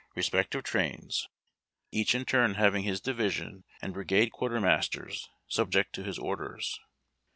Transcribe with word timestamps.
respective 0.15 0.63
trains, 0.63 1.27
each 1.91 2.15
in 2.15 2.25
turn 2.25 2.55
having 2.55 2.81
his 2.81 2.99
division 2.99 3.63
and 3.83 3.93
bri 3.93 4.03
gade 4.03 4.31
quartermasters, 4.31 5.29
subject 5.47 5.93
to 5.93 6.01
his 6.01 6.17
orders. 6.17 6.79